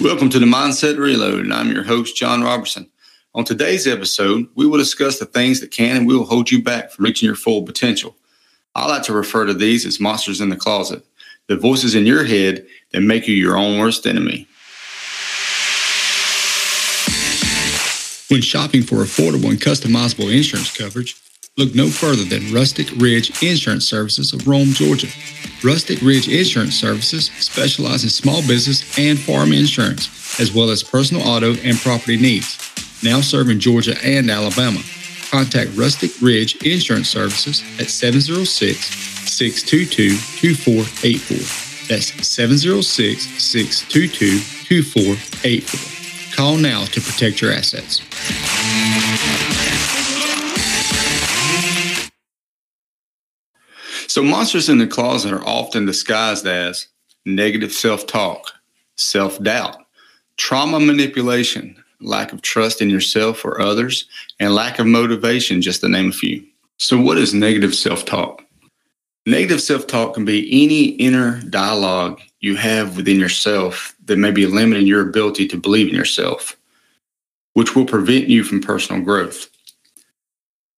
[0.00, 2.88] Welcome to the Mindset Reload, and I'm your host, John Robertson.
[3.34, 6.92] On today's episode, we will discuss the things that can and will hold you back
[6.92, 8.14] from reaching your full potential.
[8.76, 11.04] I like to refer to these as monsters in the closet,
[11.48, 14.46] the voices in your head that make you your own worst enemy.
[18.30, 21.16] When shopping for affordable and customizable insurance coverage,
[21.58, 25.08] look no further than Rustic Ridge Insurance Services of Rome, Georgia.
[25.64, 31.26] Rustic Ridge Insurance Services specialize in small business and farm insurance, as well as personal
[31.26, 32.56] auto and property needs.
[33.02, 34.80] Now serving Georgia and Alabama.
[35.30, 38.78] Contact Rustic Ridge Insurance Services at 706
[39.28, 41.36] 622 2484.
[41.88, 46.36] That's 706 622 2484.
[46.36, 48.00] Call now to protect your assets.
[54.18, 56.88] So, monsters in the closet are often disguised as
[57.24, 58.50] negative self talk,
[58.96, 59.76] self doubt,
[60.36, 64.06] trauma manipulation, lack of trust in yourself or others,
[64.40, 66.44] and lack of motivation, just to name a few.
[66.78, 68.42] So, what is negative self talk?
[69.24, 74.46] Negative self talk can be any inner dialogue you have within yourself that may be
[74.46, 76.56] limiting your ability to believe in yourself,
[77.52, 79.48] which will prevent you from personal growth.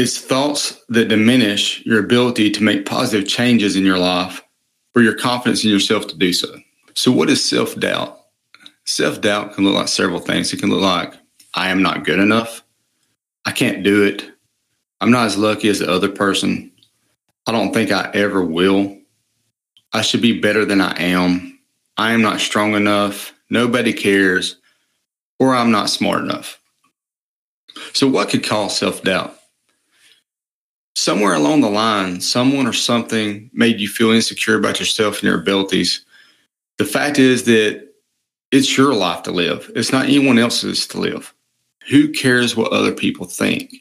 [0.00, 4.42] It's thoughts that diminish your ability to make positive changes in your life
[4.94, 6.58] or your confidence in yourself to do so.
[6.94, 8.18] So, what is self doubt?
[8.86, 10.54] Self doubt can look like several things.
[10.54, 11.12] It can look like,
[11.52, 12.62] I am not good enough.
[13.44, 14.24] I can't do it.
[15.02, 16.72] I'm not as lucky as the other person.
[17.46, 18.96] I don't think I ever will.
[19.92, 21.60] I should be better than I am.
[21.98, 23.34] I am not strong enough.
[23.50, 24.56] Nobody cares.
[25.38, 26.58] Or I'm not smart enough.
[27.92, 29.36] So, what could cause self doubt?
[30.94, 35.40] Somewhere along the line, someone or something made you feel insecure about yourself and your
[35.40, 36.04] abilities.
[36.78, 37.88] The fact is that
[38.50, 41.34] it's your life to live, it's not anyone else's to live.
[41.88, 43.74] Who cares what other people think?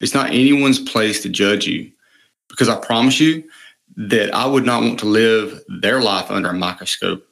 [0.00, 1.90] It's not anyone's place to judge you
[2.48, 3.44] because I promise you
[3.96, 7.26] that I would not want to live their life under a microscope.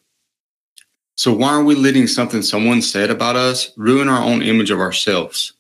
[1.16, 4.80] So, why are we letting something someone said about us ruin our own image of
[4.80, 5.52] ourselves?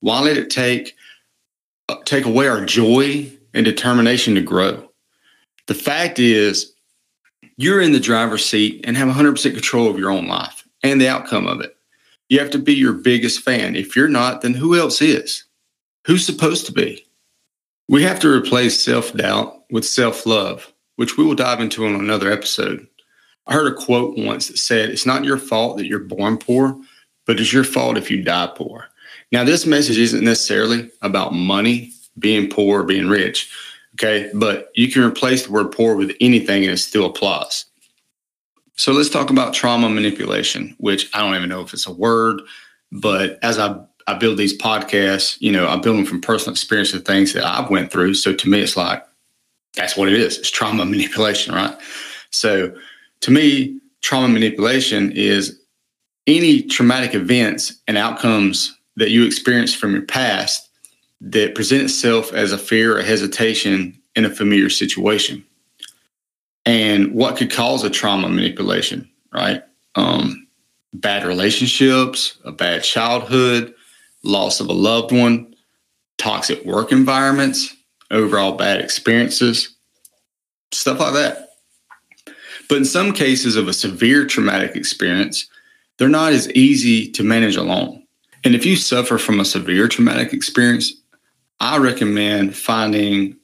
[0.00, 0.94] Why let it take
[1.90, 4.88] Uh, take away our joy and determination to grow.
[5.66, 6.72] The fact is,
[7.56, 11.08] you're in the driver's seat and have 100% control of your own life and the
[11.08, 11.76] outcome of it.
[12.28, 13.74] You have to be your biggest fan.
[13.74, 15.44] If you're not, then who else is?
[16.06, 17.04] Who's supposed to be?
[17.88, 21.96] We have to replace self doubt with self love, which we will dive into in
[21.96, 22.86] another episode.
[23.48, 26.80] I heard a quote once that said, It's not your fault that you're born poor,
[27.26, 28.89] but it's your fault if you die poor.
[29.32, 33.50] Now, this message isn't necessarily about money, being poor, being rich.
[33.94, 34.30] Okay.
[34.34, 37.66] But you can replace the word poor with anything and it still applies.
[38.76, 42.40] So let's talk about trauma manipulation, which I don't even know if it's a word,
[42.90, 46.94] but as I, I build these podcasts, you know, I build them from personal experience
[46.94, 48.14] of things that I've went through.
[48.14, 49.04] So to me, it's like,
[49.74, 50.38] that's what it is.
[50.38, 51.76] It's trauma manipulation, right?
[52.30, 52.74] So
[53.20, 55.60] to me, trauma manipulation is
[56.26, 60.68] any traumatic events and outcomes that you experienced from your past
[61.22, 65.42] that present itself as a fear or hesitation in a familiar situation.
[66.66, 69.62] And what could cause a trauma manipulation, right?
[69.94, 70.46] Um,
[70.92, 73.74] bad relationships, a bad childhood,
[74.22, 75.54] loss of a loved one,
[76.18, 77.74] toxic work environments,
[78.10, 79.74] overall bad experiences,
[80.72, 81.48] stuff like that.
[82.68, 85.48] But in some cases of a severe traumatic experience,
[85.96, 87.99] they're not as easy to manage alone.
[88.44, 90.92] And if you suffer from a severe traumatic experience,
[91.60, 93.36] I recommend finding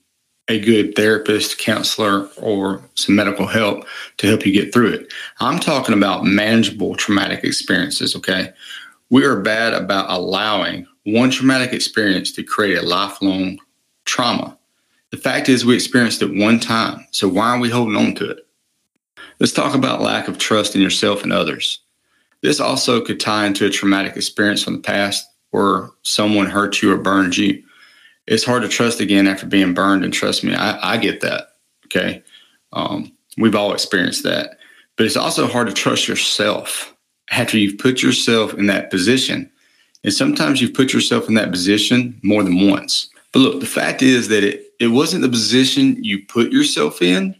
[0.49, 3.85] a good therapist, counselor, or some medical help
[4.19, 5.13] to help you get through it.
[5.41, 8.53] I'm talking about manageable traumatic experiences, okay?
[9.11, 13.59] We are bad about allowing one traumatic experience to create a lifelong
[14.05, 14.57] trauma.
[15.11, 18.31] The fact is, we experienced it one time, so why are we holding on to
[18.31, 18.47] it?
[19.39, 21.81] Let's talk about lack of trust in yourself and others.
[22.43, 26.93] This also could tie into a traumatic experience from the past where someone hurt you
[26.93, 27.63] or burned you.
[28.27, 31.49] It's hard to trust again after being burned, and trust me, I, I get that.
[31.87, 32.23] Okay.
[32.73, 34.59] Um, we've all experienced that.
[34.97, 36.95] But it's also hard to trust yourself
[37.31, 39.51] after you've put yourself in that position.
[40.05, 43.09] And sometimes you've put yourself in that position more than once.
[43.33, 47.35] But look, the fact is that it, it wasn't the position you put yourself in,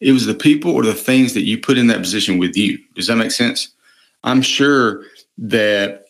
[0.00, 2.78] it was the people or the things that you put in that position with you.
[2.94, 3.68] Does that make sense?
[4.24, 5.04] I'm sure
[5.38, 6.06] that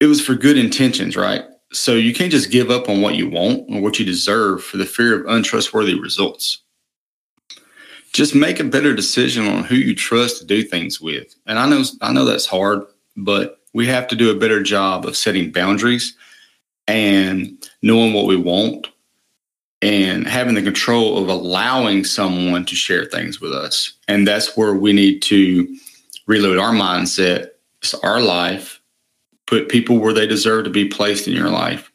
[0.00, 1.44] it was for good intentions, right?
[1.72, 4.76] So you can't just give up on what you want or what you deserve for
[4.76, 6.62] the fear of untrustworthy results.
[8.12, 11.34] just make a better decision on who you trust to do things with.
[11.46, 12.82] And I know I know that's hard,
[13.16, 16.16] but we have to do a better job of setting boundaries
[16.88, 18.88] and knowing what we want
[19.80, 23.92] and having the control of allowing someone to share things with us.
[24.08, 25.76] And that's where we need to
[26.30, 27.48] reload our mindset,
[27.82, 28.80] it's our life,
[29.48, 31.90] put people where they deserve to be placed in your life.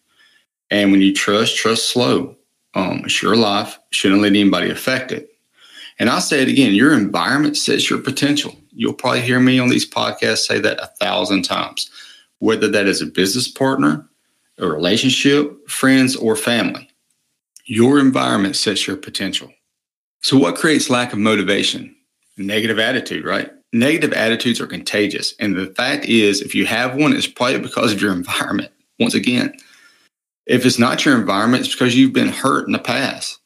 [0.69, 2.35] And when you trust, trust slow.
[2.73, 3.79] Um, it's your life.
[3.91, 5.29] Shouldn't let anybody affect it.
[5.99, 8.53] And I'll say it again your environment sets your potential.
[8.73, 11.89] You'll probably hear me on these podcasts say that a thousand times,
[12.39, 14.05] whether that is a business partner,
[14.57, 16.89] a relationship, friends, or family.
[17.63, 19.53] Your environment sets your potential.
[20.21, 21.95] So, what creates lack of motivation?
[22.37, 23.49] Negative attitude, right?
[23.75, 25.33] Negative attitudes are contagious.
[25.37, 28.71] And the fact is, if you have one, it's probably because of your environment.
[29.01, 29.53] Once again,
[30.45, 33.37] if it's not your environment, it's because you've been hurt in the past.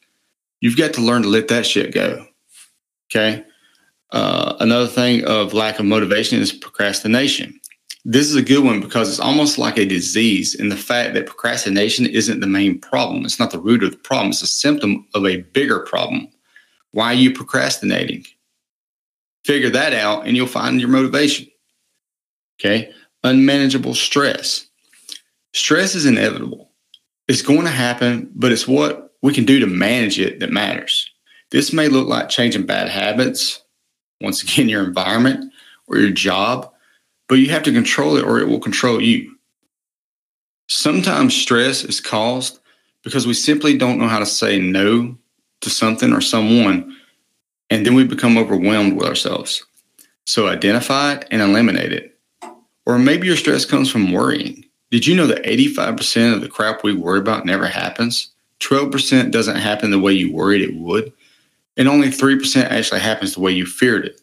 [0.62, 2.28] You've got to learn to let that shit go.
[3.10, 3.44] Okay.
[4.12, 7.60] Uh, another thing of lack of motivation is procrastination.
[8.06, 11.26] This is a good one because it's almost like a disease in the fact that
[11.26, 13.26] procrastination isn't the main problem.
[13.26, 16.28] It's not the root of the problem, it's a symptom of a bigger problem.
[16.92, 18.26] Why are you procrastinating?
[19.46, 21.48] Figure that out and you'll find your motivation.
[22.60, 22.92] Okay.
[23.24, 24.68] Unmanageable stress.
[25.54, 26.72] Stress is inevitable.
[27.28, 31.10] It's going to happen, but it's what we can do to manage it that matters.
[31.52, 33.62] This may look like changing bad habits,
[34.22, 35.52] once again, your environment
[35.88, 36.72] or your job,
[37.28, 39.36] but you have to control it or it will control you.
[40.68, 42.60] Sometimes stress is caused
[43.04, 45.18] because we simply don't know how to say no
[45.62, 46.96] to something or someone,
[47.70, 49.66] and then we become overwhelmed with ourselves.
[50.26, 52.18] So identify it and eliminate it.
[52.86, 54.66] Or maybe your stress comes from worrying.
[54.92, 58.30] Did you know that 85% of the crap we worry about never happens?
[58.60, 61.14] 12% doesn't happen the way you worried it would
[61.80, 64.22] and only 3% actually happens the way you feared it.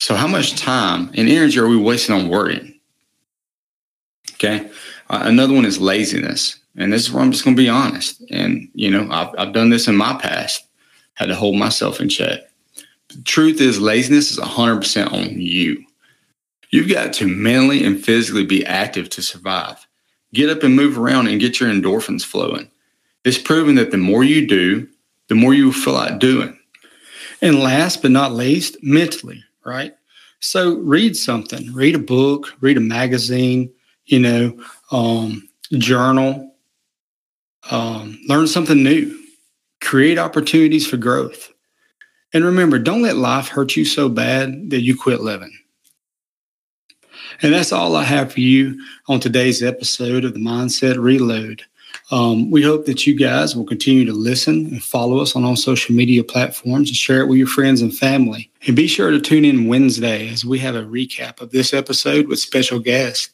[0.00, 2.80] So, how much time and energy are we wasting on worrying?
[4.32, 4.70] Okay.
[5.10, 6.58] Uh, another one is laziness.
[6.76, 8.22] And this is where I'm just going to be honest.
[8.30, 10.66] And, you know, I've, I've done this in my past,
[11.20, 12.40] had to hold myself in check.
[13.08, 15.84] The truth is, laziness is 100% on you.
[16.70, 19.86] You've got to mentally and physically be active to survive.
[20.32, 22.70] Get up and move around and get your endorphins flowing.
[23.24, 24.88] It's proven that the more you do,
[25.28, 26.58] the more you feel like doing.
[27.42, 29.92] And last but not least, mentally, right?
[30.38, 33.70] So read something, read a book, read a magazine,
[34.06, 34.58] you know,
[34.90, 36.54] um, journal,
[37.70, 39.19] um, learn something new,
[39.80, 41.52] create opportunities for growth.
[42.32, 45.52] And remember, don't let life hurt you so bad that you quit living.
[47.42, 51.62] And that's all I have for you on today's episode of the Mindset Reload.
[52.10, 55.56] Um, we hope that you guys will continue to listen and follow us on all
[55.56, 58.50] social media platforms and share it with your friends and family.
[58.66, 62.26] And be sure to tune in Wednesday as we have a recap of this episode
[62.26, 63.30] with special guest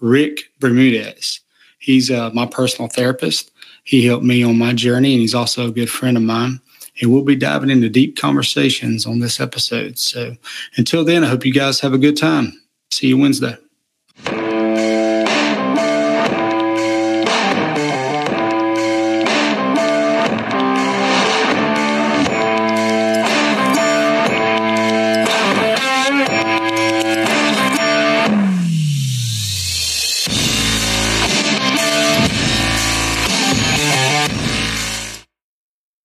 [0.00, 1.40] Rick Bermudez.
[1.78, 3.50] He's uh, my personal therapist.
[3.84, 6.60] He helped me on my journey, and he's also a good friend of mine.
[7.00, 9.98] And we'll be diving into deep conversations on this episode.
[9.98, 10.34] So
[10.76, 12.58] until then, I hope you guys have a good time.
[12.90, 13.56] See you Wednesday.